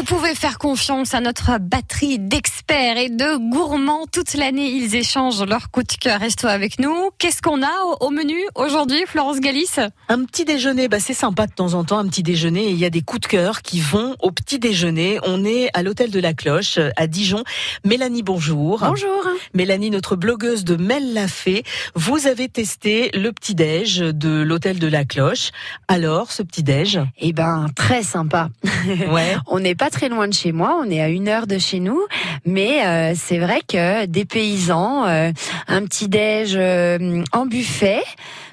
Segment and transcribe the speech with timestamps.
[0.00, 4.06] Vous pouvez faire confiance à notre batterie d'experts et de gourmands.
[4.10, 7.10] Toute l'année, ils échangent leur coup de cœur resto avec nous.
[7.18, 9.76] Qu'est-ce qu'on a au menu aujourd'hui, Florence Galis
[10.08, 12.68] Un petit déjeuner, bah c'est sympa de temps en temps, un petit déjeuner.
[12.68, 15.18] Et il y a des coups de cœur qui vont au petit déjeuner.
[15.24, 17.44] On est à l'hôtel de la Cloche à Dijon.
[17.84, 18.78] Mélanie, bonjour.
[18.82, 19.28] Bonjour.
[19.52, 21.62] Mélanie, notre blogueuse de Mel l'a fait.
[21.94, 25.50] Vous avez testé le petit déj de l'hôtel de la Cloche.
[25.88, 28.48] Alors, ce petit déj Eh ben, très sympa.
[29.10, 29.36] Ouais.
[29.46, 31.80] on n'est pas très loin de chez moi, on est à une heure de chez
[31.80, 32.00] nous,
[32.46, 35.30] mais euh, c'est vrai que des paysans, euh,
[35.68, 38.02] un petit déj euh, en buffet.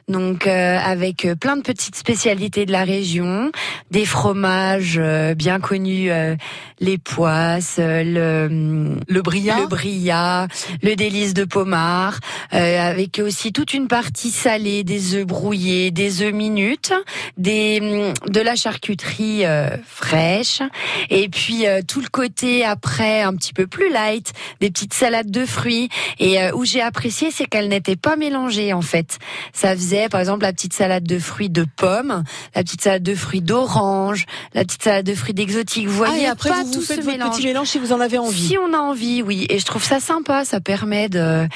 [0.07, 3.51] Donc euh, avec euh, plein de petites spécialités de la région,
[3.91, 6.37] des fromages euh, bien connus, euh,
[6.79, 10.47] les poisses, euh, le Le brillant le brillat,
[10.81, 12.19] le délice de pommard,
[12.53, 16.93] euh, avec aussi toute une partie salée, des œufs brouillés, des œufs minutes,
[17.37, 20.61] des hum, de la charcuterie euh, fraîche,
[21.09, 25.31] et puis euh, tout le côté après un petit peu plus light, des petites salades
[25.31, 25.89] de fruits.
[26.19, 29.19] Et où j'ai apprécié, c'est qu'elles n'étaient pas mélangées en fait.
[29.51, 32.23] Ça faisait par exemple la petite salade de fruits de pommes,
[32.55, 35.87] la petite salade de fruits d'orange, la petite salade de fruits d'exotique.
[35.87, 37.35] Vous Ah, voyez et après, pas vous, vous tout faites ce mélange.
[37.35, 38.47] petit mélange si vous en avez envie.
[38.47, 39.45] Si on a envie, oui.
[39.49, 40.45] Et je trouve ça sympa.
[40.45, 41.47] Ça permet de,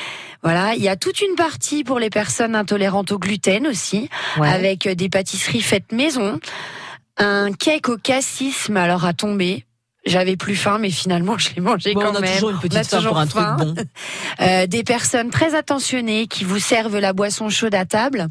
[0.43, 0.73] voilà.
[0.75, 4.47] Il y a toute une partie pour les personnes intolérantes au gluten aussi, Ouais.
[4.49, 6.39] avec des pâtisseries faites maison,
[7.17, 9.65] un cake au cassis, mais alors à tomber.
[10.05, 12.33] J'avais plus faim, mais finalement je l'ai mangé Bon, quand on a même.
[12.33, 13.75] toujours une On a petite faim toujours pour un truc bon.
[14.41, 18.27] Euh, des personnes très attentionnées qui vous servent la boisson chaude à table,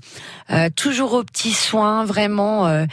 [0.50, 2.66] euh, toujours aux petits soins, vraiment.
[2.66, 2.86] euh,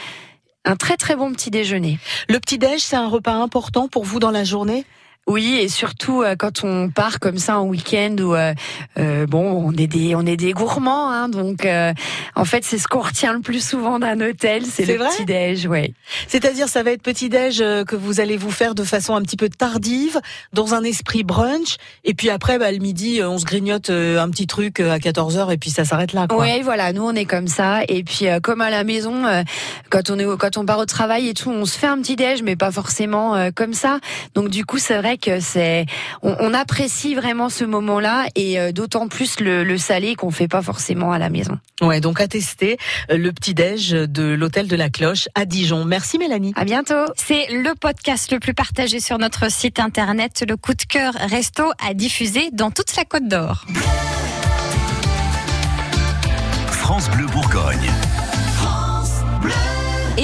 [0.65, 1.97] un très très bon petit déjeuner.
[2.27, 4.85] Le petit déj, c'est un repas important pour vous dans la journée?
[5.27, 8.53] Oui, et surtout euh, quand on part comme ça en week-end où euh,
[8.97, 11.93] euh, bon, on est des on est des gourmands, hein, donc euh,
[12.35, 15.67] en fait c'est ce qu'on retient le plus souvent d'un hôtel, c'est le petit déj,
[15.67, 15.93] ouais.
[16.27, 19.21] C'est-à-dire, ça va être petit déj euh, que vous allez vous faire de façon un
[19.21, 20.19] petit peu tardive,
[20.53, 24.29] dans un esprit brunch, et puis après, bah, le midi, euh, on se grignote un
[24.29, 26.27] petit truc à 14 h et puis ça s'arrête là.
[26.27, 26.39] Quoi.
[26.39, 29.43] Ouais, voilà, nous on est comme ça, et puis euh, comme à la maison, euh,
[29.89, 32.15] quand on est quand on part au travail et tout, on se fait un petit
[32.15, 33.99] déj, mais pas forcément euh, comme ça.
[34.35, 35.85] Donc du coup, c'est vrai que c'est
[36.21, 40.47] on, on apprécie vraiment ce moment-là, et euh, d'autant plus le, le salé qu'on fait
[40.47, 41.57] pas forcément à la maison.
[41.81, 42.77] Ouais, donc à tester
[43.11, 45.85] euh, le petit déj de l'hôtel de la Cloche à Dijon.
[45.85, 46.53] Merci Mélanie.
[46.55, 47.05] À bientôt.
[47.15, 51.63] C'est le podcast le plus partagé sur notre site internet, le coup de cœur resto
[51.85, 53.65] à diffuser dans toute la Côte d'Or.